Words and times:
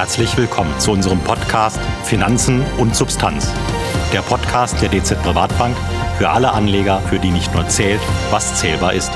Herzlich 0.00 0.34
willkommen 0.38 0.80
zu 0.80 0.92
unserem 0.92 1.18
Podcast 1.20 1.78
Finanzen 2.04 2.64
und 2.78 2.96
Substanz. 2.96 3.52
Der 4.14 4.22
Podcast 4.22 4.80
der 4.80 4.88
DZ 4.88 5.22
Privatbank 5.22 5.76
für 6.16 6.30
alle 6.30 6.52
Anleger, 6.52 7.02
für 7.02 7.18
die 7.18 7.28
nicht 7.28 7.52
nur 7.52 7.68
zählt, 7.68 8.00
was 8.30 8.58
zählbar 8.58 8.94
ist. 8.94 9.12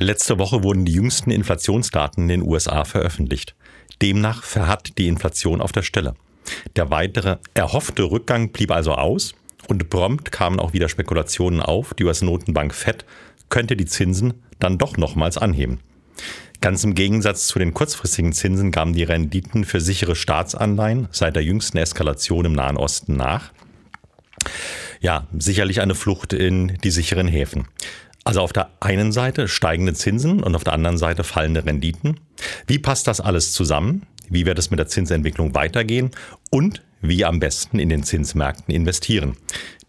Letzte 0.00 0.40
Woche 0.40 0.64
wurden 0.64 0.84
die 0.84 0.94
jüngsten 0.94 1.30
Inflationsdaten 1.30 2.24
in 2.24 2.28
den 2.28 2.42
USA 2.42 2.84
veröffentlicht. 2.84 3.54
Demnach 4.02 4.42
verharrt 4.42 4.98
die 4.98 5.06
Inflation 5.06 5.60
auf 5.60 5.70
der 5.70 5.82
Stelle. 5.82 6.14
Der 6.74 6.90
weitere 6.90 7.36
erhoffte 7.54 8.02
Rückgang 8.10 8.50
blieb 8.50 8.72
also 8.72 8.94
aus 8.94 9.36
und 9.68 9.88
prompt 9.88 10.32
kamen 10.32 10.58
auch 10.58 10.72
wieder 10.72 10.88
Spekulationen 10.88 11.60
auf, 11.60 11.94
die 11.94 12.02
US-Notenbank 12.02 12.74
Fed 12.74 13.04
könnte 13.50 13.76
die 13.76 13.86
Zinsen 13.86 14.42
dann 14.58 14.78
doch 14.78 14.96
nochmals 14.96 15.38
anheben. 15.38 15.78
Ganz 16.60 16.84
im 16.84 16.94
Gegensatz 16.94 17.48
zu 17.48 17.58
den 17.58 17.74
kurzfristigen 17.74 18.32
Zinsen 18.32 18.70
gaben 18.70 18.92
die 18.92 19.02
Renditen 19.02 19.64
für 19.64 19.80
sichere 19.80 20.16
Staatsanleihen 20.16 21.08
seit 21.10 21.36
der 21.36 21.44
jüngsten 21.44 21.78
Eskalation 21.78 22.46
im 22.46 22.52
Nahen 22.52 22.76
Osten 22.76 23.16
nach. 23.16 23.52
Ja, 25.00 25.26
sicherlich 25.38 25.80
eine 25.80 25.94
Flucht 25.94 26.32
in 26.32 26.78
die 26.82 26.90
sicheren 26.90 27.28
Häfen. 27.28 27.68
Also 28.24 28.40
auf 28.40 28.52
der 28.52 28.70
einen 28.80 29.12
Seite 29.12 29.46
steigende 29.46 29.94
Zinsen 29.94 30.42
und 30.42 30.56
auf 30.56 30.64
der 30.64 30.72
anderen 30.72 30.98
Seite 30.98 31.22
fallende 31.22 31.64
Renditen. 31.64 32.18
Wie 32.66 32.78
passt 32.78 33.06
das 33.06 33.20
alles 33.20 33.52
zusammen? 33.52 34.02
Wie 34.28 34.46
wird 34.46 34.58
es 34.58 34.70
mit 34.70 34.80
der 34.80 34.88
Zinsentwicklung 34.88 35.54
weitergehen? 35.54 36.10
Und 36.50 36.82
wie 37.00 37.24
am 37.24 37.38
besten 37.38 37.78
in 37.78 37.88
den 37.88 38.02
Zinsmärkten 38.02 38.74
investieren? 38.74 39.36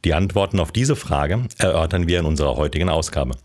Die 0.05 0.13
Antworten 0.13 0.59
auf 0.59 0.72
diese 0.72 0.95
Frage 0.95 1.47
erörtern 1.58 2.08
wir 2.08 2.20
in 2.20 2.25
unserer 2.25 2.55
heutigen 2.55 2.89
Ausgabe. 2.89 3.36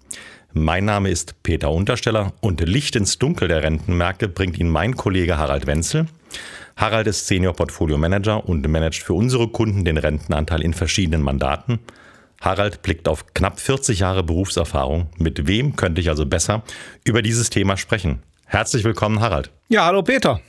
Mein 0.55 0.85
Name 0.85 1.09
ist 1.09 1.43
Peter 1.43 1.71
Untersteller 1.71 2.35
und 2.43 2.61
Licht 2.61 2.95
ins 2.95 3.19
Dunkel 3.19 3.49
der 3.49 3.63
Rentenmärkte 3.63 4.29
bringt 4.29 4.59
Ihnen 4.59 4.69
mein 4.69 4.97
Kollege 4.97 5.39
Harald 5.39 5.67
Wenzel. 5.67 6.09
Harald 6.77 7.07
ist 7.07 7.27
Senior 7.27 7.55
Portfolio 7.55 7.97
Manager 7.97 8.47
und 8.47 8.69
managt 8.69 9.03
für 9.03 9.15
unsere 9.15 9.49
Kunden 9.49 9.87
den 9.87 9.97
Rentenanteil 9.97 10.61
in 10.61 10.75
verschiedenen 10.75 11.23
Mandaten. 11.23 11.79
Harald 12.43 12.83
blickt 12.83 13.09
auf 13.09 13.33
knapp 13.33 13.61
40 13.61 14.01
Jahre 14.01 14.23
Berufserfahrung. 14.23 15.07
Mit 15.17 15.47
wem 15.47 15.75
könnte 15.75 16.03
ich 16.03 16.11
also 16.11 16.27
besser 16.27 16.63
über 17.05 17.23
dieses 17.23 17.49
Thema 17.49 17.79
sprechen? 17.79 18.23
Herzlich 18.45 18.85
willkommen, 18.85 19.21
Harald. 19.21 19.51
Ja, 19.71 19.87
hallo 19.87 20.03
Peter. 20.03 20.41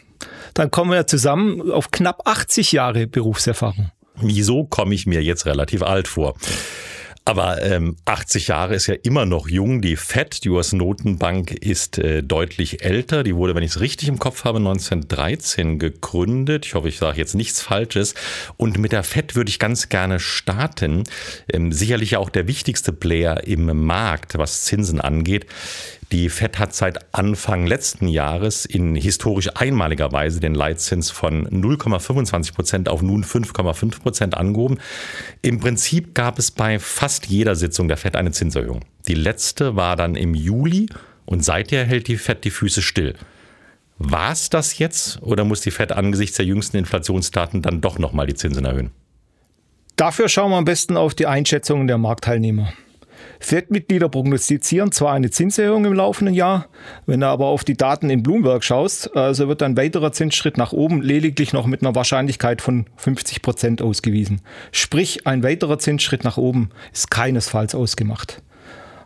Dann 0.54 0.70
kommen 0.70 0.92
wir 0.92 1.08
zusammen 1.08 1.72
auf 1.72 1.92
knapp 1.92 2.28
80 2.28 2.74
Jahre 2.74 3.08
Berufserfahrung. 3.08 3.92
Wieso 4.16 4.66
komme 4.66 4.96
ich 4.96 5.08
mir 5.08 5.24
jetzt 5.24 5.46
relativ 5.46 5.82
alt 5.82 6.10
vor? 6.10 6.36
Aber 7.26 7.62
ähm, 7.62 7.96
80 8.04 8.50
Jahre 8.50 8.76
ist 8.76 8.88
ja 8.88 8.96
immer 9.02 9.26
noch 9.26 9.48
jung. 9.48 9.82
Die 9.82 9.96
FED, 9.96 10.44
die 10.44 10.50
US-Notenbank, 10.50 11.52
ist 11.52 11.98
äh, 11.98 12.22
deutlich 12.22 12.84
älter. 12.84 13.24
Die 13.24 13.36
wurde, 13.36 13.56
wenn 13.56 13.64
ich 13.64 13.72
es 13.72 13.80
richtig 13.80 14.10
im 14.10 14.20
Kopf 14.20 14.44
habe, 14.44 14.58
1913 14.58 15.80
gegründet. 15.80 16.66
Ich 16.66 16.74
hoffe, 16.74 16.90
ich 16.90 16.98
sage 16.98 17.18
jetzt 17.18 17.34
nichts 17.34 17.62
Falsches. 17.62 18.14
Und 18.58 18.78
mit 18.78 18.92
der 18.92 19.04
FED 19.04 19.36
würde 19.36 19.50
ich 19.50 19.58
ganz 19.58 19.88
gerne 19.88 20.20
starten. 20.20 21.04
Ähm, 21.52 21.72
sicherlich 21.72 22.18
auch 22.18 22.30
der 22.30 22.48
wichtigste 22.48 22.92
Player 22.92 23.48
im 23.48 23.86
Markt, 23.86 24.38
was 24.38 24.64
Zinsen 24.64 25.00
angeht. 25.00 25.46
Die 26.12 26.30
FED 26.30 26.60
hat 26.60 26.76
seit 26.76 27.14
Anfang 27.14 27.66
letzten 27.66 28.08
Jahres 28.08 28.66
in 28.66 28.96
historisch 28.96 29.50
einmaliger 29.56 30.12
Weise 30.12 30.40
den 30.40 30.54
Leitzins 30.54 31.10
von 31.10 31.48
0,25 31.48 32.54
Prozent 32.54 32.90
auf 32.90 33.02
nun 33.02 33.24
5,5 33.24 34.02
Prozent 34.02 34.38
angehoben. 34.38 34.80
Im 35.42 35.60
Prinzip 35.60 36.14
gab 36.14 36.40
es 36.40 36.52
bei 36.52 36.80
fast 36.80 37.28
jeder 37.28 37.56
Sitzung 37.56 37.88
der 37.88 37.98
FED 37.98 38.16
eine 38.16 38.32
Zinserhöhung. 38.32 38.82
Die 39.08 39.16
letzte 39.16 39.76
war 39.76 39.96
dann 39.96 40.16
im 40.16 40.36
Juli 40.36 40.88
und 41.26 41.44
seither 41.44 41.86
hält 41.86 42.08
die 42.08 42.18
FED 42.18 42.44
die 42.44 42.52
Füße 42.52 42.82
still. 42.82 43.16
War 43.98 44.32
es 44.32 44.50
das 44.50 44.78
jetzt 44.80 45.22
oder 45.22 45.46
muss 45.46 45.62
die 45.62 45.72
FED 45.72 45.94
angesichts 45.94 46.38
der 46.38 46.46
jüngsten 46.46 46.78
Inflationsdaten 46.78 47.62
dann 47.62 47.82
doch 47.82 48.00
nochmal 48.00 48.28
die 48.28 48.36
Zinsen 48.36 48.66
erhöhen? 48.66 48.92
Dafür 49.96 50.28
schauen 50.28 50.52
wir 50.52 50.58
am 50.58 50.66
besten 50.66 50.98
auf 50.98 51.14
die 51.14 51.28
Einschätzungen 51.28 51.88
der 51.88 51.98
Marktteilnehmer. 51.98 52.74
FED-Mitglieder 53.40 54.10
prognostizieren 54.10 54.92
zwar 54.92 55.14
eine 55.14 55.30
Zinserhöhung 55.30 55.86
im 55.86 55.94
laufenden 55.94 56.34
Jahr, 56.34 56.68
wenn 57.06 57.20
du 57.20 57.28
aber 57.28 57.48
auf 57.48 57.64
die 57.64 57.76
Daten 57.76 58.10
in 58.10 58.24
Bloomberg 58.24 58.64
schaust, 58.64 59.04
so 59.04 59.12
also 59.12 59.48
wird 59.48 59.64
ein 59.64 59.78
weiterer 59.78 60.12
Zinsschritt 60.12 60.58
nach 60.58 60.74
oben 60.74 61.02
lediglich 61.02 61.54
noch 61.54 61.66
mit 61.66 61.82
einer 61.82 61.96
Wahrscheinlichkeit 61.96 62.62
von 62.62 62.86
50 62.98 63.42
Prozent 63.42 63.82
ausgewiesen. 63.82 64.42
Sprich, 64.72 65.28
ein 65.28 65.44
weiterer 65.44 65.80
Zinsschritt 65.80 66.24
nach 66.24 66.38
oben 66.38 66.70
ist 66.92 67.12
keinesfalls 67.12 67.76
ausgemacht. 67.76 68.42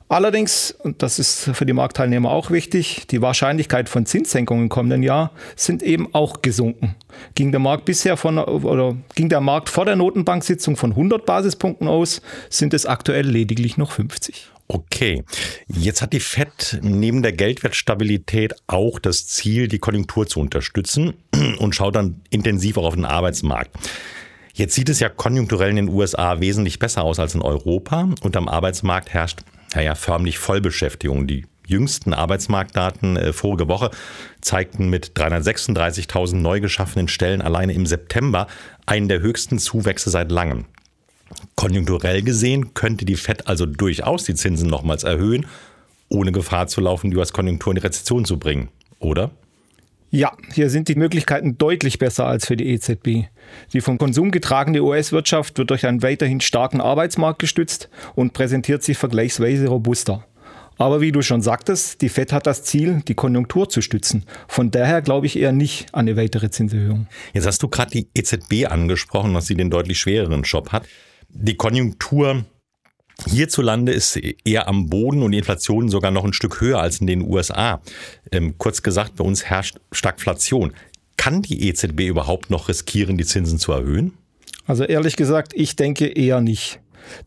Allerdings, 0.10 0.72
und 0.72 1.04
das 1.04 1.20
ist 1.20 1.50
für 1.54 1.66
die 1.66 1.74
Marktteilnehmer 1.74 2.32
auch 2.32 2.50
wichtig, 2.50 3.08
die 3.08 3.22
Wahrscheinlichkeit 3.22 3.90
von 3.90 4.06
Zinssenkungen 4.06 4.64
im 4.64 4.70
kommenden 4.70 5.04
Jahr 5.04 5.32
sind 5.58 5.84
eben 5.84 6.14
auch 6.14 6.42
gesunken. 6.42 6.96
Ging 7.36 7.52
der 7.52 7.60
Markt 7.60 7.84
bisher 7.84 8.16
von, 8.16 8.38
oder 8.38 8.96
ging 9.16 9.28
der 9.28 9.42
Markt 9.42 9.68
vor 9.68 9.84
der 9.84 9.98
Notenbanksitzung 9.98 10.78
von 10.78 10.92
100 10.92 11.26
Basispunkten 11.26 11.90
aus, 11.90 12.22
sind 12.50 12.74
es 12.74 12.86
aktuell 12.86 13.28
lediglich 13.28 13.76
noch 13.76 13.92
50. 13.92 14.48
Okay, 14.70 15.24
jetzt 15.68 16.02
hat 16.02 16.14
die 16.14 16.20
Fed 16.22 16.80
neben 16.82 17.22
der 17.22 17.34
Geldwertstabilität 17.34 18.54
auch 18.68 19.00
das 19.00 19.28
Ziel, 19.28 19.68
die 19.68 19.80
Konjunktur 19.80 20.28
zu 20.28 20.40
unterstützen 20.40 21.16
und 21.60 21.76
schaut 21.76 21.96
dann 21.96 22.22
intensiv 22.30 22.78
auch 22.78 22.86
auf 22.86 22.96
den 22.96 23.06
Arbeitsmarkt. 23.06 23.76
Jetzt 24.54 24.74
sieht 24.74 24.90
es 24.90 25.00
ja 25.00 25.10
konjunkturell 25.10 25.70
in 25.70 25.76
den 25.76 25.90
USA 25.90 26.40
wesentlich 26.40 26.80
besser 26.80 27.04
aus 27.04 27.20
als 27.20 27.36
in 27.36 27.42
Europa 27.42 28.10
und 28.22 28.36
am 28.36 28.48
Arbeitsmarkt 28.48 29.14
herrscht 29.14 29.42
naja, 29.78 29.94
förmlich 29.94 30.40
Vollbeschäftigung. 30.40 31.28
Die 31.28 31.46
jüngsten 31.68 32.16
Arbeitsmarktdaten 32.16 33.16
äh, 33.16 33.32
vorige 33.32 33.68
Woche 33.68 33.92
zeigten 34.42 34.90
mit 34.90 35.12
336.000 35.16 36.38
neu 36.38 36.60
geschaffenen 36.60 37.08
Stellen 37.08 37.44
alleine 37.44 37.74
im 37.74 37.86
September 37.86 38.48
einen 38.88 39.08
der 39.08 39.20
höchsten 39.20 39.60
Zuwächse 39.60 40.10
seit 40.10 40.32
langem. 40.32 40.66
Konjunkturell 41.56 42.24
gesehen 42.24 42.74
könnte 42.74 43.06
die 43.06 43.18
Fed 43.18 43.48
also 43.48 43.68
durchaus 43.68 44.24
die 44.24 44.34
Zinsen 44.34 44.68
nochmals 44.68 45.04
erhöhen, 45.04 45.46
ohne 46.10 46.32
Gefahr 46.32 46.66
zu 46.66 46.82
laufen, 46.82 47.12
die 47.12 47.18
US-Konjunktur 47.18 47.74
in 47.74 47.76
die 47.76 47.86
Rezession 47.86 48.26
zu 48.26 48.40
bringen, 48.40 48.70
oder? 48.98 49.30
Ja, 50.10 50.32
hier 50.54 50.70
sind 50.70 50.88
die 50.88 50.96
Möglichkeiten 50.96 51.58
deutlich 51.58 52.00
besser 52.00 52.28
als 52.28 52.48
für 52.48 52.56
die 52.56 52.70
EZB. 52.70 53.28
Die 53.74 53.82
vom 53.82 53.98
Konsum 53.98 54.32
getragene 54.32 54.82
US-Wirtschaft 54.82 55.58
wird 55.58 55.70
durch 55.70 55.86
einen 55.86 56.02
weiterhin 56.02 56.40
starken 56.40 56.80
Arbeitsmarkt 56.80 57.40
gestützt 57.40 57.90
und 58.16 58.32
präsentiert 58.32 58.84
sich 58.84 58.98
vergleichsweise 58.98 59.68
robuster. 59.68 60.26
Aber 60.78 61.02
wie 61.02 61.12
du 61.12 61.22
schon 61.22 61.42
sagtest, 61.42 62.02
die 62.02 62.10
Fed 62.10 62.32
hat 62.32 62.48
das 62.48 62.64
Ziel, 62.64 63.02
die 63.08 63.16
Konjunktur 63.16 63.68
zu 63.68 63.82
stützen. 63.82 64.24
Von 64.48 64.72
daher 64.72 65.02
glaube 65.02 65.26
ich 65.26 65.38
eher 65.38 65.52
nicht 65.52 65.94
an 65.94 66.08
eine 66.08 66.16
weitere 66.16 66.52
Zinserhöhung. 66.52 67.08
Jetzt 67.34 67.48
hast 67.48 67.62
du 67.64 67.68
gerade 67.68 67.92
die 67.92 68.08
EZB 68.14 68.68
angesprochen, 68.70 69.34
dass 69.34 69.48
sie 69.48 69.56
den 69.56 69.70
deutlich 69.70 70.00
schwereren 70.00 70.44
Job 70.44 70.72
hat. 70.72 70.88
Die 71.30 71.56
Konjunktur 71.56 72.46
Hierzulande 73.26 73.92
ist 73.92 74.16
eher 74.46 74.68
am 74.68 74.90
Boden 74.90 75.24
und 75.24 75.32
die 75.32 75.40
Inflation 75.40 75.90
sogar 75.90 76.12
noch 76.12 76.24
ein 76.24 76.34
Stück 76.34 76.62
höher 76.62 76.80
als 76.80 77.02
in 77.02 77.08
den 77.08 77.22
USA. 77.22 77.82
Ähm, 78.32 78.56
kurz 78.58 78.84
gesagt, 78.84 79.16
bei 79.16 79.24
uns 79.24 79.46
herrscht 79.46 79.80
Stagflation. 79.92 80.74
Kann 81.18 81.42
die 81.42 81.68
EZB 81.68 82.02
überhaupt 82.02 82.52
noch 82.52 82.70
riskieren, 82.70 83.18
die 83.18 83.26
Zinsen 83.26 83.58
zu 83.58 83.72
erhöhen? 83.72 84.14
Also 84.68 84.84
ehrlich 84.84 85.16
gesagt, 85.16 85.54
ich 85.56 85.76
denke 85.76 86.08
eher 86.08 86.42
nicht. 86.42 86.80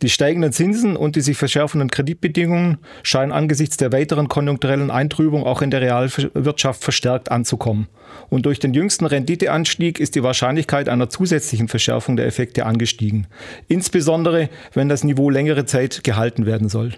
Die 0.02 0.08
steigenden 0.08 0.52
Zinsen 0.52 0.96
und 0.96 1.16
die 1.16 1.20
sich 1.20 1.36
verschärfenden 1.36 1.90
Kreditbedingungen 1.90 2.78
scheinen 3.02 3.32
angesichts 3.32 3.76
der 3.76 3.92
weiteren 3.92 4.28
konjunkturellen 4.28 4.90
Eintrübung 4.90 5.44
auch 5.44 5.62
in 5.62 5.70
der 5.70 5.80
Realwirtschaft 5.80 6.82
verstärkt 6.82 7.30
anzukommen. 7.30 7.88
Und 8.28 8.46
durch 8.46 8.58
den 8.58 8.74
jüngsten 8.74 9.06
Renditeanstieg 9.06 10.00
ist 10.00 10.14
die 10.14 10.22
Wahrscheinlichkeit 10.22 10.88
einer 10.88 11.08
zusätzlichen 11.08 11.68
Verschärfung 11.68 12.16
der 12.16 12.26
Effekte 12.26 12.66
angestiegen. 12.66 13.26
Insbesondere, 13.68 14.48
wenn 14.72 14.88
das 14.88 15.04
Niveau 15.04 15.30
längere 15.30 15.64
Zeit 15.64 16.04
gehalten 16.04 16.46
werden 16.46 16.68
soll. 16.68 16.92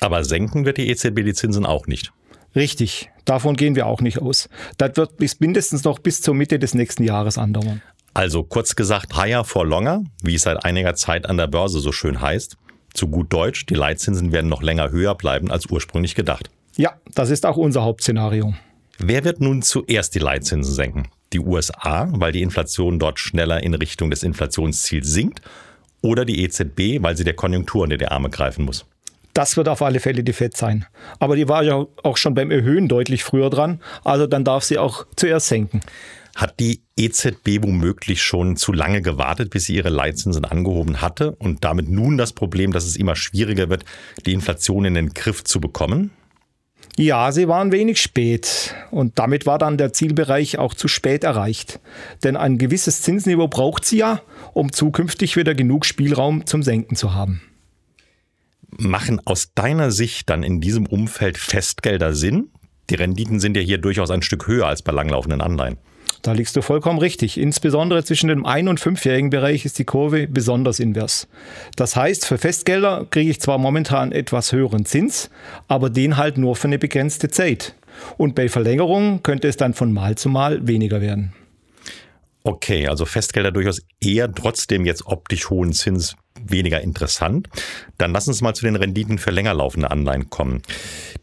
Aber 0.00 0.24
senken 0.24 0.64
wird 0.64 0.78
die 0.78 0.88
EZB 0.88 1.22
die 1.24 1.34
Zinsen 1.34 1.64
auch 1.64 1.86
nicht. 1.86 2.12
Richtig, 2.54 3.10
davon 3.24 3.56
gehen 3.56 3.76
wir 3.76 3.86
auch 3.86 4.00
nicht 4.00 4.20
aus. 4.20 4.48
Das 4.76 4.96
wird 4.96 5.16
bis 5.16 5.40
mindestens 5.40 5.84
noch 5.84 5.98
bis 5.98 6.20
zur 6.20 6.34
Mitte 6.34 6.58
des 6.58 6.74
nächsten 6.74 7.02
Jahres 7.02 7.38
andauern. 7.38 7.80
Also 8.14 8.42
kurz 8.42 8.76
gesagt, 8.76 9.16
higher 9.16 9.44
for 9.44 9.66
longer, 9.66 10.04
wie 10.22 10.34
es 10.34 10.42
seit 10.42 10.64
einiger 10.64 10.94
Zeit 10.94 11.26
an 11.26 11.38
der 11.38 11.46
Börse 11.46 11.80
so 11.80 11.92
schön 11.92 12.20
heißt. 12.20 12.56
Zu 12.92 13.08
gut 13.08 13.32
Deutsch, 13.32 13.64
die 13.66 13.74
Leitzinsen 13.74 14.32
werden 14.32 14.48
noch 14.48 14.62
länger 14.62 14.90
höher 14.90 15.14
bleiben 15.14 15.50
als 15.50 15.66
ursprünglich 15.66 16.14
gedacht. 16.14 16.50
Ja, 16.76 16.94
das 17.14 17.30
ist 17.30 17.46
auch 17.46 17.56
unser 17.56 17.82
Hauptszenario. 17.84 18.54
Wer 18.98 19.24
wird 19.24 19.40
nun 19.40 19.62
zuerst 19.62 20.14
die 20.14 20.18
Leitzinsen 20.18 20.72
senken? 20.72 21.08
Die 21.32 21.40
USA, 21.40 22.08
weil 22.12 22.32
die 22.32 22.42
Inflation 22.42 22.98
dort 22.98 23.18
schneller 23.18 23.62
in 23.62 23.72
Richtung 23.74 24.10
des 24.10 24.22
Inflationsziels 24.22 25.08
sinkt, 25.08 25.40
oder 26.02 26.24
die 26.24 26.42
EZB, 26.42 27.02
weil 27.02 27.16
sie 27.16 27.24
der 27.24 27.34
Konjunktur 27.34 27.84
unter 27.84 27.96
die 27.96 28.08
Arme 28.08 28.28
greifen 28.28 28.64
muss? 28.64 28.84
Das 29.34 29.56
wird 29.56 29.68
auf 29.68 29.80
alle 29.80 30.00
Fälle 30.00 30.22
die 30.22 30.32
FED 30.32 30.56
sein. 30.56 30.84
Aber 31.18 31.36
die 31.36 31.48
war 31.48 31.62
ja 31.62 31.86
auch 32.02 32.16
schon 32.16 32.34
beim 32.34 32.50
Erhöhen 32.50 32.88
deutlich 32.88 33.24
früher 33.24 33.48
dran, 33.48 33.80
also 34.04 34.26
dann 34.26 34.44
darf 34.44 34.64
sie 34.64 34.78
auch 34.78 35.06
zuerst 35.16 35.48
senken. 35.48 35.80
Hat 36.34 36.60
die 36.60 36.82
EZB 36.96 37.62
womöglich 37.62 38.22
schon 38.22 38.56
zu 38.56 38.72
lange 38.72 39.02
gewartet, 39.02 39.50
bis 39.50 39.64
sie 39.64 39.76
ihre 39.76 39.90
Leitzinsen 39.90 40.44
angehoben 40.44 41.02
hatte 41.02 41.32
und 41.32 41.64
damit 41.64 41.90
nun 41.90 42.16
das 42.16 42.32
Problem, 42.32 42.72
dass 42.72 42.84
es 42.84 42.96
immer 42.96 43.16
schwieriger 43.16 43.68
wird, 43.68 43.84
die 44.24 44.32
Inflation 44.32 44.84
in 44.84 44.94
den 44.94 45.10
Griff 45.10 45.44
zu 45.44 45.60
bekommen? 45.60 46.10
Ja, 46.96 47.32
sie 47.32 47.48
waren 47.48 47.72
wenig 47.72 48.00
spät 48.00 48.74
und 48.90 49.18
damit 49.18 49.46
war 49.46 49.58
dann 49.58 49.78
der 49.78 49.94
Zielbereich 49.94 50.58
auch 50.58 50.74
zu 50.74 50.88
spät 50.88 51.24
erreicht. 51.24 51.80
Denn 52.22 52.36
ein 52.36 52.58
gewisses 52.58 53.00
Zinsniveau 53.00 53.48
braucht 53.48 53.84
sie 53.84 53.98
ja, 53.98 54.20
um 54.52 54.72
zukünftig 54.72 55.36
wieder 55.36 55.54
genug 55.54 55.86
Spielraum 55.86 56.44
zum 56.44 56.62
Senken 56.62 56.96
zu 56.96 57.14
haben. 57.14 57.40
Machen 58.76 59.20
aus 59.24 59.52
deiner 59.54 59.90
Sicht 59.90 60.28
dann 60.28 60.42
in 60.42 60.60
diesem 60.60 60.86
Umfeld 60.86 61.38
Festgelder 61.38 62.14
Sinn? 62.14 62.50
Die 62.90 62.94
Renditen 62.94 63.40
sind 63.40 63.56
ja 63.56 63.62
hier 63.62 63.78
durchaus 63.78 64.10
ein 64.10 64.22
Stück 64.22 64.46
höher 64.46 64.66
als 64.66 64.82
bei 64.82 64.92
langlaufenden 64.92 65.40
Anleihen. 65.40 65.78
Da 66.22 66.32
liegst 66.32 66.54
du 66.54 66.62
vollkommen 66.62 67.00
richtig. 67.00 67.36
Insbesondere 67.36 68.04
zwischen 68.04 68.28
dem 68.28 68.46
ein- 68.46 68.68
und 68.68 68.78
fünfjährigen 68.78 69.30
Bereich 69.30 69.64
ist 69.64 69.80
die 69.80 69.84
Kurve 69.84 70.28
besonders 70.28 70.78
invers. 70.78 71.26
Das 71.74 71.96
heißt, 71.96 72.26
für 72.26 72.38
Festgelder 72.38 73.06
kriege 73.10 73.30
ich 73.30 73.40
zwar 73.40 73.58
momentan 73.58 74.12
etwas 74.12 74.52
höheren 74.52 74.84
Zins, 74.84 75.30
aber 75.66 75.90
den 75.90 76.16
halt 76.16 76.38
nur 76.38 76.54
für 76.54 76.68
eine 76.68 76.78
begrenzte 76.78 77.28
Zeit. 77.28 77.74
Und 78.18 78.36
bei 78.36 78.48
Verlängerungen 78.48 79.22
könnte 79.24 79.48
es 79.48 79.56
dann 79.56 79.74
von 79.74 79.92
Mal 79.92 80.16
zu 80.16 80.28
Mal 80.28 80.66
weniger 80.66 81.00
werden. 81.00 81.32
Okay, 82.44 82.86
also 82.86 83.04
Festgelder 83.04 83.50
durchaus 83.50 83.82
eher 84.00 84.32
trotzdem 84.32 84.84
jetzt 84.84 85.06
optisch 85.06 85.50
hohen 85.50 85.72
Zins 85.72 86.16
weniger 86.46 86.80
interessant. 86.80 87.48
Dann 87.98 88.12
lass 88.12 88.28
uns 88.28 88.40
mal 88.40 88.54
zu 88.54 88.64
den 88.64 88.76
Renditen 88.76 89.18
für 89.18 89.30
länger 89.30 89.54
laufende 89.54 89.90
Anleihen 89.90 90.30
kommen. 90.30 90.62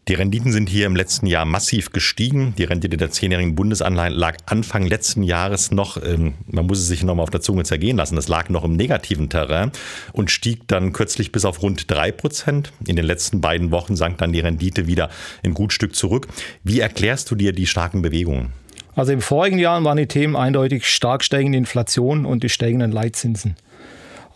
Die 0.07 0.13
Renditen 0.13 0.51
sind 0.51 0.69
hier 0.69 0.85
im 0.87 0.95
letzten 0.95 1.27
Jahr 1.27 1.45
massiv 1.45 1.91
gestiegen. 1.91 2.55
Die 2.57 2.63
Rendite 2.63 2.97
der 2.97 3.11
zehnjährigen 3.11 3.55
Bundesanleihen 3.55 4.13
lag 4.13 4.37
Anfang 4.45 4.85
letzten 4.85 5.23
Jahres 5.23 5.71
noch, 5.71 6.01
ähm, 6.03 6.33
man 6.47 6.65
muss 6.65 6.79
es 6.79 6.87
sich 6.87 7.03
nochmal 7.03 7.23
auf 7.23 7.29
der 7.29 7.41
Zunge 7.41 7.63
zergehen 7.63 7.97
lassen, 7.97 8.15
das 8.15 8.27
lag 8.27 8.49
noch 8.49 8.63
im 8.63 8.75
negativen 8.75 9.29
Terrain 9.29 9.71
und 10.13 10.31
stieg 10.31 10.67
dann 10.67 10.93
kürzlich 10.93 11.31
bis 11.31 11.45
auf 11.45 11.61
rund 11.61 11.91
drei 11.91 12.11
Prozent. 12.11 12.71
In 12.87 12.95
den 12.95 13.05
letzten 13.05 13.41
beiden 13.41 13.71
Wochen 13.71 13.95
sank 13.95 14.17
dann 14.17 14.33
die 14.33 14.39
Rendite 14.39 14.87
wieder 14.87 15.09
ein 15.43 15.53
gut 15.53 15.73
Stück 15.73 15.95
zurück. 15.95 16.27
Wie 16.63 16.79
erklärst 16.79 17.29
du 17.29 17.35
dir 17.35 17.53
die 17.53 17.67
starken 17.67 18.01
Bewegungen? 18.01 18.53
Also 18.95 19.13
im 19.13 19.21
vorigen 19.21 19.59
Jahr 19.59 19.83
waren 19.83 19.97
die 19.97 20.07
Themen 20.07 20.35
eindeutig 20.35 20.85
stark 20.85 21.23
steigende 21.23 21.57
Inflation 21.57 22.25
und 22.25 22.43
die 22.43 22.49
steigenden 22.49 22.91
Leitzinsen. 22.91 23.55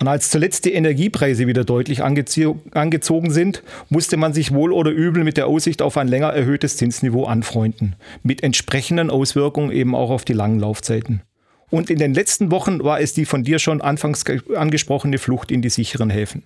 Und 0.03 0.09
als 0.09 0.29
zuletzt 0.29 0.65
die 0.65 0.73
Energiepreise 0.73 1.47
wieder 1.47 1.63
deutlich 1.63 2.03
angezogen 2.03 3.31
sind, 3.31 3.63
musste 3.87 4.17
man 4.17 4.33
sich 4.33 4.53
wohl 4.53 4.73
oder 4.73 4.91
übel 4.91 5.23
mit 5.23 5.37
der 5.37 5.47
Aussicht 5.47 5.81
auf 5.81 5.95
ein 5.95 6.09
länger 6.09 6.27
erhöhtes 6.27 6.75
Zinsniveau 6.75 7.23
anfreunden, 7.23 7.95
mit 8.21 8.43
entsprechenden 8.43 9.09
Auswirkungen 9.09 9.71
eben 9.71 9.95
auch 9.95 10.09
auf 10.09 10.25
die 10.25 10.33
langen 10.33 10.59
Laufzeiten. 10.59 11.21
Und 11.69 11.89
in 11.89 11.99
den 11.99 12.13
letzten 12.13 12.51
Wochen 12.51 12.83
war 12.83 12.99
es 12.99 13.13
die 13.13 13.23
von 13.23 13.45
dir 13.45 13.59
schon 13.59 13.79
anfangs 13.79 14.25
angesprochene 14.53 15.19
Flucht 15.19 15.51
in 15.51 15.61
die 15.61 15.69
sicheren 15.69 16.09
Häfen. 16.09 16.43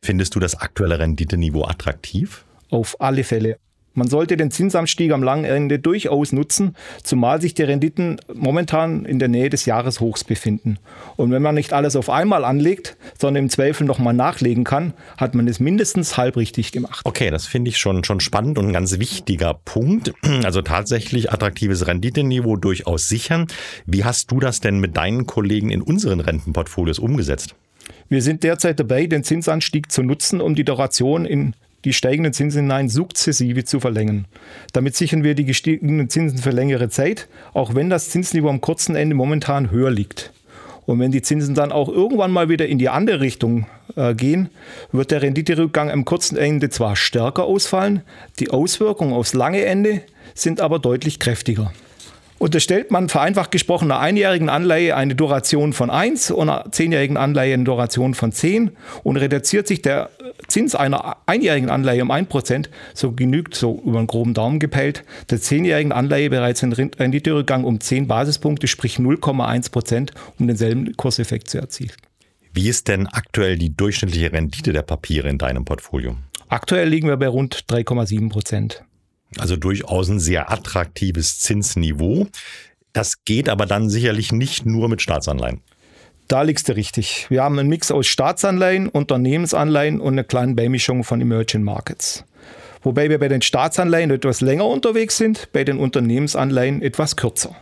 Findest 0.00 0.36
du 0.36 0.38
das 0.38 0.54
aktuelle 0.54 1.00
Renditeniveau 1.00 1.64
attraktiv? 1.64 2.44
Auf 2.70 3.00
alle 3.00 3.24
Fälle. 3.24 3.58
Man 3.94 4.08
sollte 4.08 4.36
den 4.36 4.50
Zinsanstieg 4.50 5.12
am 5.12 5.22
langen 5.22 5.44
Ende 5.44 5.78
durchaus 5.78 6.32
nutzen, 6.32 6.74
zumal 7.04 7.40
sich 7.40 7.54
die 7.54 7.62
Renditen 7.62 8.20
momentan 8.32 9.04
in 9.04 9.20
der 9.20 9.28
Nähe 9.28 9.50
des 9.50 9.66
Jahreshochs 9.66 10.24
befinden. 10.24 10.78
Und 11.16 11.30
wenn 11.30 11.42
man 11.42 11.54
nicht 11.54 11.72
alles 11.72 11.94
auf 11.94 12.10
einmal 12.10 12.44
anlegt, 12.44 12.96
sondern 13.16 13.44
im 13.44 13.50
Zweifel 13.50 13.86
nochmal 13.86 14.12
nachlegen 14.12 14.64
kann, 14.64 14.94
hat 15.16 15.36
man 15.36 15.46
es 15.46 15.60
mindestens 15.60 16.16
halb 16.16 16.36
richtig 16.36 16.72
gemacht. 16.72 17.02
Okay, 17.04 17.30
das 17.30 17.46
finde 17.46 17.68
ich 17.68 17.78
schon, 17.78 18.02
schon 18.02 18.18
spannend 18.18 18.58
und 18.58 18.66
ein 18.66 18.72
ganz 18.72 18.98
wichtiger 18.98 19.54
Punkt. 19.64 20.12
Also 20.44 20.60
tatsächlich 20.60 21.32
attraktives 21.32 21.86
Renditeniveau 21.86 22.56
durchaus 22.56 23.08
sichern. 23.08 23.46
Wie 23.86 24.04
hast 24.04 24.30
du 24.30 24.40
das 24.40 24.60
denn 24.60 24.78
mit 24.78 24.96
deinen 24.96 25.26
Kollegen 25.26 25.70
in 25.70 25.80
unseren 25.80 26.20
Rentenportfolios 26.20 26.98
umgesetzt? 26.98 27.54
Wir 28.08 28.20
sind 28.20 28.42
derzeit 28.42 28.78
dabei, 28.78 29.06
den 29.06 29.24
Zinsanstieg 29.24 29.90
zu 29.90 30.02
nutzen, 30.02 30.40
um 30.40 30.54
die 30.54 30.64
Duration 30.64 31.24
in 31.24 31.54
die 31.84 31.92
steigenden 31.92 32.32
Zinsen 32.32 32.62
hinein 32.62 32.88
sukzessive 32.88 33.64
zu 33.64 33.80
verlängern. 33.80 34.24
Damit 34.72 34.96
sichern 34.96 35.22
wir 35.22 35.34
die 35.34 35.44
gestiegenen 35.44 36.08
Zinsen 36.08 36.38
für 36.38 36.50
längere 36.50 36.88
Zeit, 36.88 37.28
auch 37.52 37.74
wenn 37.74 37.90
das 37.90 38.10
Zinsniveau 38.10 38.48
am 38.48 38.60
kurzen 38.60 38.96
Ende 38.96 39.14
momentan 39.14 39.70
höher 39.70 39.90
liegt. 39.90 40.32
Und 40.86 41.00
wenn 41.00 41.12
die 41.12 41.22
Zinsen 41.22 41.54
dann 41.54 41.72
auch 41.72 41.88
irgendwann 41.88 42.30
mal 42.30 42.48
wieder 42.48 42.66
in 42.66 42.78
die 42.78 42.88
andere 42.88 43.20
Richtung 43.20 43.66
äh, 43.96 44.14
gehen, 44.14 44.50
wird 44.92 45.10
der 45.10 45.22
Renditerückgang 45.22 45.90
am 45.90 46.04
kurzen 46.04 46.36
Ende 46.36 46.68
zwar 46.68 46.96
stärker 46.96 47.44
ausfallen, 47.44 48.02
die 48.38 48.50
Auswirkungen 48.50 49.14
aufs 49.14 49.34
lange 49.34 49.64
Ende 49.64 50.02
sind 50.34 50.60
aber 50.60 50.78
deutlich 50.78 51.18
kräftiger. 51.18 51.72
Unterstellt 52.44 52.90
man 52.90 53.08
vereinfacht 53.08 53.52
gesprochen 53.52 53.90
einer 53.90 54.00
einjährigen 54.00 54.50
Anleihe 54.50 54.94
eine 54.94 55.14
Duration 55.14 55.72
von 55.72 55.88
1 55.88 56.30
und 56.30 56.50
einer 56.50 56.70
zehnjährigen 56.70 57.16
Anleihe 57.16 57.54
eine 57.54 57.64
Duration 57.64 58.12
von 58.12 58.32
10 58.32 58.72
und 59.02 59.16
reduziert 59.16 59.66
sich 59.66 59.80
der 59.80 60.10
Zins 60.46 60.74
einer 60.74 61.16
einjährigen 61.24 61.70
Anleihe 61.70 62.02
um 62.02 62.12
1%, 62.12 62.68
so 62.92 63.12
genügt, 63.12 63.54
so 63.54 63.80
über 63.86 63.96
einen 63.96 64.08
groben 64.08 64.34
Daumen 64.34 64.58
gepeilt, 64.58 65.04
der 65.30 65.40
zehnjährigen 65.40 65.90
Anleihe 65.90 66.28
bereits 66.28 66.62
ein 66.62 66.74
Renditerückgang 66.74 67.64
um 67.64 67.80
10 67.80 68.08
Basispunkte, 68.08 68.66
sprich 68.66 68.98
0,1%, 68.98 70.10
um 70.38 70.46
denselben 70.46 70.94
Kurseffekt 70.98 71.48
zu 71.48 71.56
erzielen. 71.56 71.92
Wie 72.52 72.68
ist 72.68 72.88
denn 72.88 73.06
aktuell 73.06 73.56
die 73.56 73.74
durchschnittliche 73.74 74.34
Rendite 74.34 74.74
der 74.74 74.82
Papiere 74.82 75.30
in 75.30 75.38
deinem 75.38 75.64
Portfolio? 75.64 76.18
Aktuell 76.50 76.90
liegen 76.90 77.08
wir 77.08 77.16
bei 77.16 77.28
rund 77.28 77.64
3,7 77.70 78.28
Prozent. 78.28 78.84
Also 79.38 79.56
durchaus 79.56 80.08
ein 80.08 80.20
sehr 80.20 80.50
attraktives 80.50 81.40
Zinsniveau. 81.40 82.26
Das 82.92 83.24
geht 83.24 83.48
aber 83.48 83.66
dann 83.66 83.90
sicherlich 83.90 84.32
nicht 84.32 84.66
nur 84.66 84.88
mit 84.88 85.02
Staatsanleihen. 85.02 85.60
Da 86.28 86.42
liegst 86.42 86.68
du 86.68 86.72
richtig. 86.76 87.26
Wir 87.28 87.42
haben 87.42 87.58
einen 87.58 87.68
Mix 87.68 87.90
aus 87.90 88.06
Staatsanleihen, 88.06 88.88
Unternehmensanleihen 88.88 90.00
und 90.00 90.14
eine 90.14 90.24
kleine 90.24 90.54
Beimischung 90.54 91.04
von 91.04 91.20
Emerging 91.20 91.62
Markets. 91.62 92.24
Wobei 92.82 93.10
wir 93.10 93.18
bei 93.18 93.28
den 93.28 93.42
Staatsanleihen 93.42 94.10
etwas 94.10 94.40
länger 94.40 94.66
unterwegs 94.66 95.16
sind, 95.16 95.48
bei 95.52 95.64
den 95.64 95.78
Unternehmensanleihen 95.78 96.82
etwas 96.82 97.16
kürzer. 97.16 97.54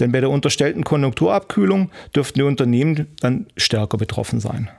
Denn 0.00 0.12
bei 0.12 0.20
der 0.20 0.30
unterstellten 0.30 0.84
Konjunkturabkühlung 0.84 1.90
dürften 2.14 2.38
die 2.38 2.44
Unternehmen 2.44 3.06
dann 3.20 3.46
stärker 3.56 3.98
betroffen 3.98 4.40
sein. 4.40 4.70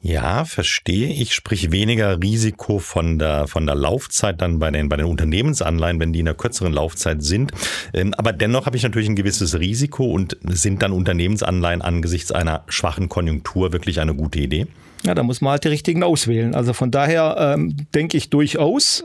Ja, 0.00 0.44
verstehe 0.44 1.08
ich. 1.08 1.34
Sprich 1.34 1.72
weniger 1.72 2.22
Risiko 2.22 2.78
von 2.78 3.18
der, 3.18 3.48
von 3.48 3.66
der 3.66 3.74
Laufzeit 3.74 4.40
dann 4.40 4.60
bei 4.60 4.70
den, 4.70 4.88
bei 4.88 4.96
den 4.96 5.06
Unternehmensanleihen, 5.06 5.98
wenn 5.98 6.12
die 6.12 6.20
in 6.20 6.28
einer 6.28 6.36
kürzeren 6.36 6.72
Laufzeit 6.72 7.22
sind. 7.22 7.52
Ähm, 7.92 8.14
aber 8.14 8.32
dennoch 8.32 8.66
habe 8.66 8.76
ich 8.76 8.84
natürlich 8.84 9.08
ein 9.08 9.16
gewisses 9.16 9.58
Risiko 9.58 10.04
und 10.04 10.36
sind 10.44 10.82
dann 10.82 10.92
Unternehmensanleihen 10.92 11.82
angesichts 11.82 12.30
einer 12.30 12.62
schwachen 12.68 13.08
Konjunktur 13.08 13.72
wirklich 13.72 14.00
eine 14.00 14.14
gute 14.14 14.38
Idee? 14.38 14.68
Ja, 15.04 15.14
da 15.14 15.22
muss 15.22 15.40
man 15.40 15.52
halt 15.52 15.64
die 15.64 15.68
richtigen 15.68 16.02
auswählen. 16.02 16.54
Also 16.54 16.72
von 16.72 16.90
daher 16.90 17.36
ähm, 17.38 17.76
denke 17.94 18.16
ich 18.16 18.30
durchaus. 18.30 19.04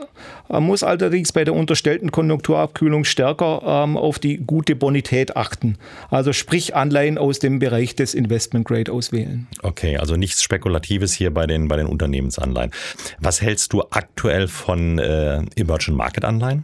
Man 0.49 0.63
muss 0.63 0.83
allerdings 0.83 1.31
bei 1.31 1.43
der 1.43 1.53
unterstellten 1.53 2.11
Konjunkturabkühlung 2.11 3.03
stärker 3.03 3.61
ähm, 3.65 3.95
auf 3.97 4.19
die 4.19 4.37
gute 4.37 4.75
Bonität 4.75 5.37
achten. 5.37 5.77
Also 6.09 6.33
sprich 6.33 6.75
Anleihen 6.75 7.17
aus 7.17 7.39
dem 7.39 7.59
Bereich 7.59 7.95
des 7.95 8.15
Investment 8.15 8.67
Grade 8.67 8.91
auswählen. 8.91 9.47
Okay, 9.62 9.97
also 9.97 10.15
nichts 10.15 10.41
Spekulatives 10.41 11.13
hier 11.13 11.31
bei 11.31 11.45
den, 11.45 11.67
bei 11.67 11.77
den 11.77 11.85
Unternehmensanleihen. 11.85 12.71
Was 13.19 13.41
hältst 13.41 13.73
du 13.73 13.83
aktuell 13.91 14.47
von 14.47 14.97
äh, 15.00 15.43
Emerging 15.55 15.95
Market 15.95 16.25
Anleihen? 16.25 16.63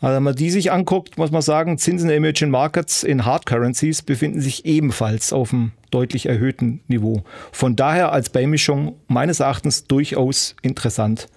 Also 0.00 0.16
wenn 0.16 0.22
man 0.22 0.36
die 0.36 0.50
sich 0.50 0.70
anguckt, 0.70 1.18
muss 1.18 1.32
man 1.32 1.42
sagen, 1.42 1.76
Zinsen 1.76 2.08
in 2.08 2.16
Emerging 2.18 2.50
Markets 2.50 3.02
in 3.02 3.24
Hard 3.24 3.46
Currencies 3.46 4.02
befinden 4.02 4.40
sich 4.40 4.64
ebenfalls 4.64 5.32
auf 5.32 5.52
einem 5.52 5.72
deutlich 5.90 6.26
erhöhten 6.26 6.80
Niveau. 6.88 7.22
Von 7.52 7.76
daher 7.76 8.12
als 8.12 8.30
Beimischung 8.30 8.96
meines 9.06 9.40
Erachtens 9.40 9.84
durchaus 9.84 10.56
interessant. 10.62 11.28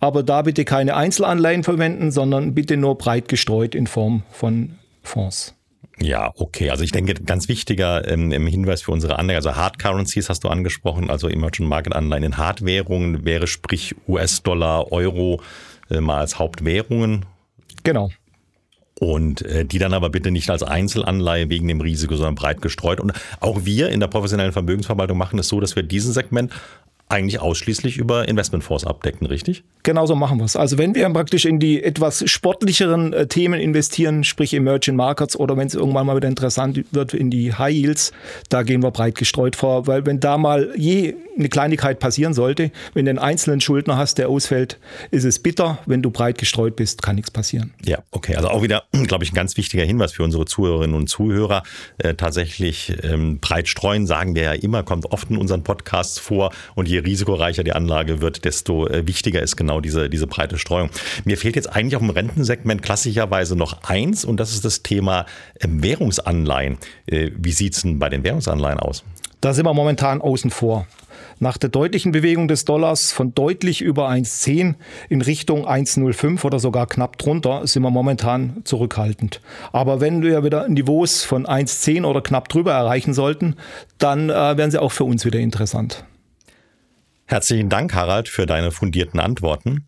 Aber 0.00 0.22
da 0.22 0.42
bitte 0.42 0.64
keine 0.64 0.94
Einzelanleihen 0.94 1.64
verwenden, 1.64 2.12
sondern 2.12 2.54
bitte 2.54 2.76
nur 2.76 2.96
breit 2.96 3.28
gestreut 3.28 3.74
in 3.74 3.86
Form 3.86 4.22
von 4.30 4.78
Fonds. 5.02 5.54
Ja, 6.00 6.32
okay. 6.36 6.70
Also 6.70 6.84
ich 6.84 6.92
denke, 6.92 7.14
ganz 7.14 7.48
wichtiger 7.48 8.06
ähm, 8.06 8.30
Hinweis 8.46 8.82
für 8.82 8.92
unsere 8.92 9.18
Anleger, 9.18 9.38
also 9.38 9.56
Hard 9.56 9.80
Currencies 9.80 10.28
hast 10.28 10.44
du 10.44 10.48
angesprochen, 10.48 11.10
also 11.10 11.28
Emerging 11.28 11.66
Market 11.66 11.96
Anleihen 11.96 12.22
in 12.22 12.36
Hardwährungen 12.36 13.24
wäre 13.24 13.48
sprich 13.48 13.96
US-Dollar, 14.06 14.92
Euro 14.92 15.40
äh, 15.90 16.00
mal 16.00 16.18
als 16.18 16.38
Hauptwährungen 16.38 17.24
Genau. 17.84 18.10
Und 19.00 19.42
äh, 19.42 19.64
die 19.64 19.78
dann 19.78 19.94
aber 19.94 20.10
bitte 20.10 20.30
nicht 20.30 20.50
als 20.50 20.62
Einzelanleihe 20.62 21.48
wegen 21.48 21.68
dem 21.68 21.80
Risiko, 21.80 22.16
sondern 22.16 22.34
breit 22.34 22.60
gestreut. 22.60 22.98
Und 22.98 23.12
auch 23.38 23.64
wir 23.64 23.90
in 23.90 24.00
der 24.00 24.08
professionellen 24.08 24.52
Vermögensverwaltung 24.52 25.16
machen 25.16 25.38
es 25.38 25.48
so, 25.48 25.60
dass 25.60 25.76
wir 25.76 25.84
diesen 25.84 26.12
Segment 26.12 26.52
eigentlich 27.08 27.40
ausschließlich 27.40 27.96
über 27.96 28.28
Investmentfonds 28.28 28.86
abdecken, 28.86 29.26
richtig? 29.26 29.64
Genau 29.82 30.06
so 30.06 30.14
machen 30.14 30.38
wir 30.38 30.44
es. 30.44 30.56
Also 30.56 30.76
wenn 30.76 30.94
wir 30.94 31.08
praktisch 31.10 31.46
in 31.46 31.58
die 31.58 31.82
etwas 31.82 32.28
sportlicheren 32.28 33.12
äh, 33.12 33.26
Themen 33.26 33.60
investieren, 33.60 34.24
sprich 34.24 34.52
Emerging 34.52 34.96
Markets 34.96 35.36
oder 35.36 35.56
wenn 35.56 35.66
es 35.66 35.74
irgendwann 35.74 36.06
mal 36.06 36.16
wieder 36.16 36.28
interessant 36.28 36.84
wird 36.90 37.14
in 37.14 37.30
die 37.30 37.54
High 37.54 37.74
Yields, 37.74 38.12
da 38.50 38.62
gehen 38.62 38.82
wir 38.82 38.90
breit 38.90 39.14
gestreut 39.14 39.56
vor, 39.56 39.86
weil 39.86 40.04
wenn 40.04 40.20
da 40.20 40.36
mal 40.36 40.72
je 40.76 41.14
eine 41.38 41.48
Kleinigkeit 41.48 42.00
passieren 42.00 42.34
sollte, 42.34 42.70
wenn 42.94 43.04
du 43.04 43.10
einen 43.10 43.18
einzelnen 43.18 43.60
Schuldner 43.60 43.96
hast, 43.96 44.18
der 44.18 44.28
ausfällt, 44.28 44.78
ist 45.10 45.24
es 45.24 45.38
bitter. 45.38 45.78
Wenn 45.86 46.02
du 46.02 46.10
breit 46.10 46.36
gestreut 46.36 46.76
bist, 46.76 47.00
kann 47.02 47.14
nichts 47.14 47.30
passieren. 47.30 47.72
Ja, 47.84 48.02
okay. 48.10 48.34
Also 48.34 48.48
auch 48.48 48.62
wieder, 48.62 48.84
glaube 49.06 49.24
ich, 49.24 49.32
ein 49.32 49.36
ganz 49.36 49.56
wichtiger 49.56 49.84
Hinweis 49.84 50.12
für 50.12 50.24
unsere 50.24 50.44
Zuhörerinnen 50.44 50.96
und 50.96 51.08
Zuhörer. 51.08 51.62
Äh, 51.98 52.14
tatsächlich 52.14 52.92
ähm, 53.04 53.38
breit 53.38 53.68
streuen, 53.68 54.06
sagen 54.06 54.34
wir 54.34 54.42
ja 54.42 54.52
immer, 54.52 54.82
kommt 54.82 55.06
oft 55.06 55.30
in 55.30 55.36
unseren 55.36 55.62
Podcasts 55.62 56.18
vor 56.18 56.52
und 56.74 56.88
je 56.88 56.97
risikoreicher 57.04 57.64
die 57.64 57.72
Anlage 57.72 58.20
wird, 58.20 58.44
desto 58.44 58.86
äh, 58.86 59.06
wichtiger 59.06 59.42
ist 59.42 59.56
genau 59.56 59.80
diese, 59.80 60.08
diese 60.08 60.26
breite 60.26 60.58
Streuung. 60.58 60.90
Mir 61.24 61.36
fehlt 61.36 61.56
jetzt 61.56 61.74
eigentlich 61.74 61.96
auch 61.96 62.02
im 62.02 62.10
Rentensegment 62.10 62.82
klassischerweise 62.82 63.56
noch 63.56 63.82
eins 63.84 64.24
und 64.24 64.38
das 64.38 64.52
ist 64.52 64.64
das 64.64 64.82
Thema 64.82 65.26
ähm, 65.60 65.82
Währungsanleihen. 65.82 66.78
Äh, 67.06 67.30
wie 67.36 67.52
sieht 67.52 67.74
es 67.74 67.82
denn 67.82 67.98
bei 67.98 68.08
den 68.08 68.24
Währungsanleihen 68.24 68.80
aus? 68.80 69.04
Da 69.40 69.52
sind 69.52 69.66
wir 69.66 69.74
momentan 69.74 70.20
außen 70.20 70.50
vor. 70.50 70.86
Nach 71.40 71.56
der 71.56 71.70
deutlichen 71.70 72.10
Bewegung 72.10 72.48
des 72.48 72.64
Dollars 72.64 73.12
von 73.12 73.32
deutlich 73.32 73.80
über 73.80 74.08
1,10 74.08 74.74
in 75.08 75.22
Richtung 75.22 75.66
1,05 75.66 76.44
oder 76.44 76.58
sogar 76.58 76.88
knapp 76.88 77.16
drunter 77.18 77.64
sind 77.64 77.84
wir 77.84 77.90
momentan 77.90 78.62
zurückhaltend. 78.64 79.40
Aber 79.72 80.00
wenn 80.00 80.22
wir 80.22 80.42
wieder 80.42 80.68
Niveaus 80.68 81.22
von 81.22 81.46
1,10 81.46 82.04
oder 82.04 82.22
knapp 82.22 82.48
drüber 82.48 82.72
erreichen 82.72 83.14
sollten, 83.14 83.54
dann 83.98 84.30
äh, 84.30 84.32
werden 84.32 84.72
sie 84.72 84.82
auch 84.82 84.92
für 84.92 85.04
uns 85.04 85.24
wieder 85.24 85.38
interessant. 85.38 86.04
Herzlichen 87.30 87.68
Dank, 87.68 87.94
Harald, 87.94 88.26
für 88.26 88.46
deine 88.46 88.70
fundierten 88.70 89.20
Antworten. 89.20 89.84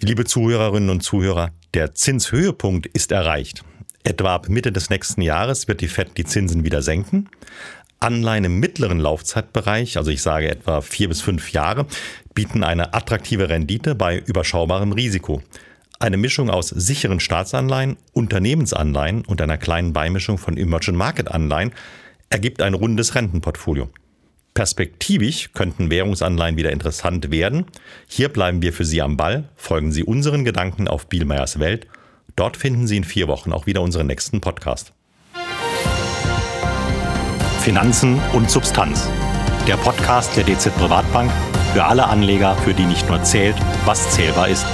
Liebe 0.00 0.24
Zuhörerinnen 0.24 0.88
und 0.88 1.02
Zuhörer, 1.02 1.50
der 1.74 1.94
Zinshöhepunkt 1.94 2.86
ist 2.86 3.12
erreicht. 3.12 3.62
Etwa 4.04 4.34
ab 4.34 4.48
Mitte 4.48 4.72
des 4.72 4.88
nächsten 4.88 5.20
Jahres 5.20 5.68
wird 5.68 5.82
die 5.82 5.88
Fed 5.88 6.16
die 6.16 6.24
Zinsen 6.24 6.64
wieder 6.64 6.80
senken. 6.80 7.28
Anleihen 8.00 8.46
im 8.46 8.58
mittleren 8.58 9.00
Laufzeitbereich, 9.00 9.98
also 9.98 10.10
ich 10.10 10.22
sage 10.22 10.50
etwa 10.50 10.80
vier 10.80 11.08
bis 11.08 11.20
fünf 11.20 11.52
Jahre, 11.52 11.84
bieten 12.32 12.64
eine 12.64 12.94
attraktive 12.94 13.50
Rendite 13.50 13.94
bei 13.94 14.18
überschaubarem 14.20 14.92
Risiko. 14.92 15.42
Eine 15.98 16.16
Mischung 16.16 16.48
aus 16.48 16.68
sicheren 16.68 17.20
Staatsanleihen, 17.20 17.98
Unternehmensanleihen 18.14 19.26
und 19.26 19.42
einer 19.42 19.58
kleinen 19.58 19.92
Beimischung 19.92 20.38
von 20.38 20.56
Emerging 20.56 20.96
Market 20.96 21.30
Anleihen 21.30 21.72
ergibt 22.30 22.62
ein 22.62 22.72
rundes 22.72 23.14
Rentenportfolio. 23.14 23.90
Perspektivisch 24.58 25.50
könnten 25.54 25.88
Währungsanleihen 25.88 26.56
wieder 26.56 26.72
interessant 26.72 27.30
werden. 27.30 27.66
Hier 28.08 28.28
bleiben 28.28 28.60
wir 28.60 28.72
für 28.72 28.84
Sie 28.84 29.00
am 29.00 29.16
Ball. 29.16 29.44
Folgen 29.54 29.92
Sie 29.92 30.02
unseren 30.02 30.44
Gedanken 30.44 30.88
auf 30.88 31.06
Bielmeyers 31.06 31.60
Welt. 31.60 31.86
Dort 32.34 32.56
finden 32.56 32.88
Sie 32.88 32.96
in 32.96 33.04
vier 33.04 33.28
Wochen 33.28 33.52
auch 33.52 33.66
wieder 33.66 33.82
unseren 33.82 34.08
nächsten 34.08 34.40
Podcast. 34.40 34.92
Finanzen 37.60 38.20
und 38.32 38.50
Substanz. 38.50 39.08
Der 39.68 39.76
Podcast 39.76 40.36
der 40.36 40.42
DZ 40.42 40.74
Privatbank 40.74 41.30
für 41.72 41.84
alle 41.84 42.08
Anleger, 42.08 42.56
für 42.56 42.74
die 42.74 42.86
nicht 42.86 43.08
nur 43.08 43.22
zählt, 43.22 43.54
was 43.84 44.10
zählbar 44.10 44.48
ist. 44.48 44.66